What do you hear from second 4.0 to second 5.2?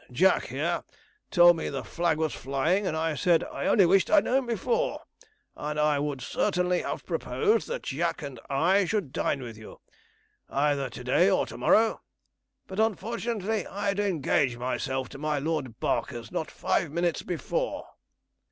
I'd known before,